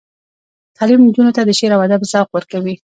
[0.77, 2.75] تعلیم نجونو ته د شعر او ادب ذوق ورکوي.